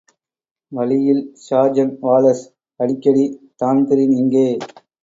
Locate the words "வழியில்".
0.71-1.21